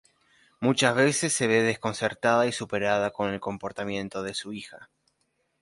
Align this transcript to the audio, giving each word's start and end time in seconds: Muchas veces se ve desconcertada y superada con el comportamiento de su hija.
Muchas 0.59 0.95
veces 0.95 1.31
se 1.31 1.45
ve 1.45 1.61
desconcertada 1.61 2.47
y 2.47 2.51
superada 2.51 3.11
con 3.11 3.29
el 3.31 3.39
comportamiento 3.39 4.23
de 4.23 4.33
su 4.33 4.51
hija. 4.51 4.89